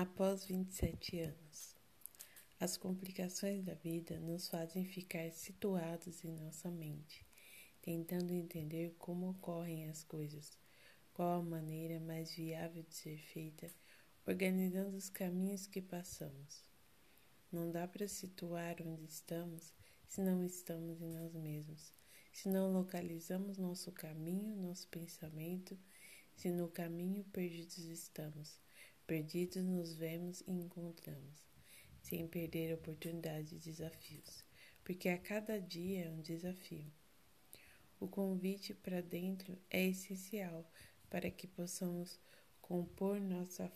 Após 0.00 0.44
27 0.44 1.18
anos, 1.22 1.74
as 2.60 2.76
complicações 2.76 3.64
da 3.64 3.74
vida 3.74 4.16
nos 4.20 4.48
fazem 4.48 4.84
ficar 4.84 5.28
situados 5.32 6.24
em 6.24 6.30
nossa 6.36 6.70
mente, 6.70 7.26
tentando 7.82 8.32
entender 8.32 8.94
como 8.96 9.30
ocorrem 9.30 9.88
as 9.88 10.04
coisas, 10.04 10.56
qual 11.12 11.40
a 11.40 11.42
maneira 11.42 11.98
mais 11.98 12.32
viável 12.32 12.84
de 12.84 12.94
ser 12.94 13.18
feita, 13.18 13.68
organizando 14.24 14.96
os 14.96 15.10
caminhos 15.10 15.66
que 15.66 15.82
passamos. 15.82 16.62
Não 17.50 17.68
dá 17.68 17.88
para 17.88 18.06
situar 18.06 18.76
onde 18.86 19.10
estamos 19.10 19.74
se 20.06 20.20
não 20.20 20.44
estamos 20.44 21.02
em 21.02 21.10
nós 21.10 21.34
mesmos, 21.34 21.92
se 22.32 22.48
não 22.48 22.72
localizamos 22.72 23.58
nosso 23.58 23.90
caminho, 23.90 24.62
nosso 24.62 24.86
pensamento, 24.86 25.76
se 26.36 26.52
no 26.52 26.68
caminho 26.68 27.24
perdidos 27.32 27.78
estamos 27.78 28.60
Perdidos 29.08 29.64
nos 29.64 29.94
vemos 29.94 30.42
e 30.42 30.52
encontramos, 30.52 31.48
sem 32.02 32.28
perder 32.28 32.72
a 32.72 32.74
oportunidade 32.74 33.58
de 33.58 33.58
desafios, 33.58 34.44
porque 34.84 35.08
a 35.08 35.16
cada 35.16 35.58
dia 35.58 36.04
é 36.04 36.10
um 36.10 36.20
desafio. 36.20 36.92
O 37.98 38.06
convite 38.06 38.74
para 38.74 39.00
dentro 39.00 39.58
é 39.70 39.86
essencial 39.86 40.70
para 41.08 41.30
que 41.30 41.46
possamos 41.46 42.20
compor 42.60 43.18
nossa 43.18 43.72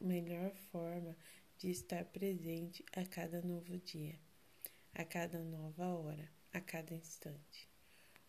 melhor 0.00 0.54
forma 0.70 1.16
de 1.58 1.68
estar 1.68 2.04
presente 2.04 2.84
a 2.92 3.04
cada 3.04 3.42
novo 3.42 3.76
dia, 3.78 4.16
a 4.94 5.04
cada 5.04 5.42
nova 5.42 5.96
hora, 5.96 6.30
a 6.52 6.60
cada 6.60 6.94
instante. 6.94 7.68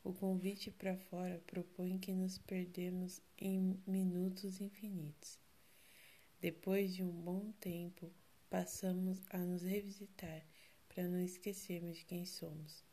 O 0.04 0.12
convite 0.12 0.72
para 0.72 0.98
fora 0.98 1.40
propõe 1.46 2.00
que 2.00 2.14
nos 2.14 2.40
perdemos 2.40 3.22
em 3.38 3.80
minutos 3.86 4.60
infinitos 4.60 5.38
depois 6.40 6.94
de 6.94 7.04
um 7.04 7.12
bom 7.12 7.52
tempo, 7.54 8.14
passamos 8.50 9.20
a 9.32 9.40
nos 9.40 9.64
revisitar 9.64 10.46
para 10.88 11.08
não 11.08 11.20
esquecermos 11.20 11.98
de 11.98 12.06
quem 12.06 12.26
somos. 12.26 12.84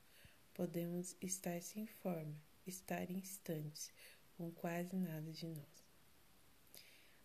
Podemos 0.54 1.14
estar 1.20 1.60
sem 1.60 1.86
forma, 1.86 2.34
estar 2.66 3.10
instantes, 3.10 3.92
com 4.36 4.50
quase 4.50 4.96
nada 4.96 5.30
de 5.30 5.46
nós. 5.46 5.84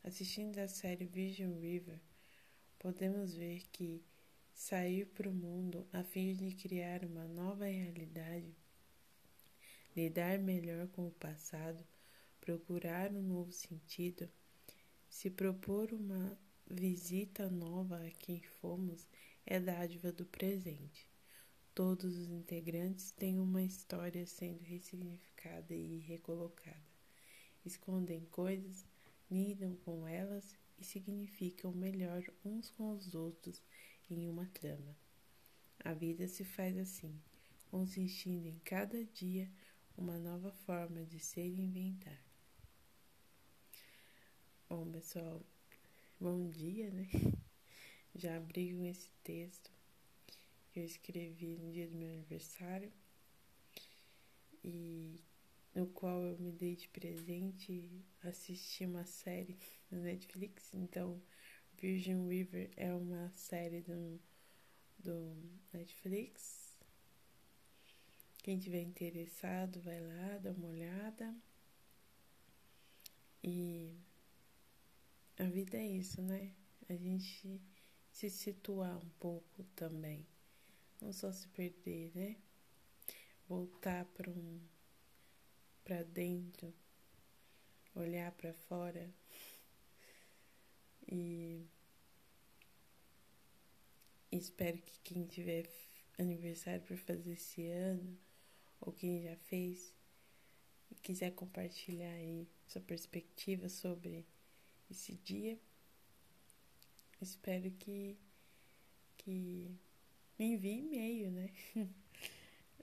Assistindo 0.03 0.57
a 0.59 0.67
série 0.67 1.05
Vision 1.05 1.57
River, 1.59 1.99
podemos 2.77 3.33
ver 3.33 3.63
que 3.71 4.03
sair 4.53 5.05
para 5.05 5.29
o 5.29 5.33
mundo 5.33 5.87
a 5.93 6.03
fim 6.03 6.33
de 6.33 6.53
criar 6.53 7.05
uma 7.05 7.27
nova 7.27 7.65
realidade, 7.65 8.53
lidar 9.95 10.37
melhor 10.37 10.87
com 10.89 11.07
o 11.07 11.11
passado, 11.11 11.81
procurar 12.41 13.11
um 13.11 13.21
novo 13.21 13.51
sentido, 13.51 14.29
se 15.09 15.29
propor 15.29 15.91
uma 15.91 16.37
visita 16.69 17.49
nova 17.49 17.97
a 18.05 18.11
quem 18.11 18.41
fomos 18.61 19.07
é 19.45 19.59
dádiva 19.59 20.11
do 20.11 20.25
presente. 20.25 21.09
Todos 21.73 22.15
os 22.15 22.29
integrantes 22.29 23.11
têm 23.11 23.39
uma 23.39 23.63
história 23.63 24.25
sendo 24.25 24.61
ressignificada 24.61 25.73
e 25.73 25.97
recolocada. 25.97 26.77
Escondem 27.65 28.25
coisas, 28.25 28.85
lidam 29.29 29.75
com 29.77 30.07
elas 30.07 30.55
e 30.77 30.83
significam 30.83 31.73
melhor 31.73 32.23
uns 32.45 32.69
com 32.69 32.91
os 32.91 33.15
outros 33.15 33.61
em 34.09 34.27
uma 34.27 34.45
trama. 34.47 34.95
A 35.79 35.93
vida 35.93 36.27
se 36.27 36.43
faz 36.43 36.77
assim, 36.77 37.19
consistindo 37.71 38.45
em 38.45 38.59
cada 38.59 39.03
dia 39.05 39.49
uma 39.97 40.19
nova 40.19 40.51
forma 40.51 41.03
de 41.03 41.19
ser 41.19 41.47
e 41.47 41.61
inventar. 41.61 42.28
Bom, 44.69 44.85
pessoal, 44.91 45.41
bom 46.19 46.47
dia, 46.47 46.91
né? 46.91 47.07
Já 48.13 48.37
abri 48.37 48.71
com 48.71 48.85
esse 48.85 49.09
texto 49.23 49.71
que 50.71 50.79
eu 50.79 50.83
escrevi 50.83 51.57
no 51.57 51.71
dia 51.71 51.87
do 51.87 51.97
meu 51.97 52.13
aniversário 52.13 52.93
e 54.63 55.19
no 55.73 55.87
qual 55.87 56.21
eu 56.21 56.37
me 56.37 56.51
dei 56.51 56.75
de 56.75 56.87
presente 56.89 57.89
assistir 58.21 58.85
uma 58.85 59.05
série 59.05 59.57
no 59.89 60.01
Netflix. 60.01 60.71
Então, 60.75 61.19
Virgin 61.75 62.27
River 62.27 62.69
é 62.77 62.93
uma 62.93 63.31
série 63.31 63.81
do, 63.81 64.21
do 64.99 65.35
Netflix. 65.73 66.77
Quem 68.43 68.59
tiver 68.59 68.83
interessado, 68.83 69.81
vai 69.81 69.99
lá, 69.99 70.37
dá 70.37 70.51
uma 70.51 70.67
olhada. 70.67 71.35
E 73.43 73.98
a 75.39 75.45
vida 75.45 75.77
é 75.77 75.85
isso, 75.85 76.21
né? 76.21 76.51
A 76.89 76.93
gente 76.93 77.61
se 78.11 78.29
situar 78.29 78.97
um 78.97 79.09
pouco 79.19 79.63
também. 79.75 80.27
Não 81.01 81.13
só 81.13 81.31
se 81.31 81.47
perder, 81.47 82.11
né? 82.13 82.35
Voltar 83.47 84.05
para 84.05 84.29
um 84.29 84.59
para 85.83 86.03
dentro, 86.03 86.71
olhar 87.95 88.31
para 88.33 88.53
fora 88.53 89.09
e 91.07 91.65
espero 94.31 94.77
que 94.77 94.99
quem 94.99 95.25
tiver 95.25 95.67
aniversário 96.19 96.81
para 96.81 96.97
fazer 96.97 97.31
esse 97.31 97.65
ano 97.65 98.19
ou 98.79 98.93
quem 98.93 99.23
já 99.23 99.35
fez 99.35 99.91
quiser 101.01 101.31
compartilhar 101.31 102.13
aí 102.13 102.47
sua 102.67 102.81
perspectiva 102.81 103.67
sobre 103.67 104.27
esse 104.89 105.15
dia. 105.15 105.59
Espero 107.21 107.69
que, 107.71 108.17
que 109.17 109.77
me 110.37 110.53
envie 110.53 110.79
e-mail, 110.79 111.31
né? 111.31 111.49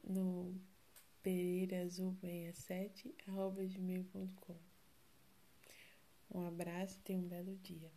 no 0.04 0.54
pereiraazul67 1.24 3.14
arroba 3.26 3.64
gmail.com. 3.64 4.56
Um 6.30 6.46
abraço 6.46 6.98
e 6.98 7.02
tenha 7.02 7.18
um 7.18 7.28
belo 7.28 7.56
dia. 7.56 7.90